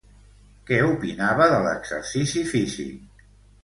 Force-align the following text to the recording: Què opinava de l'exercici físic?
Què 0.69 0.79
opinava 0.87 1.51
de 1.53 1.61
l'exercici 1.69 2.47
físic? 2.57 3.27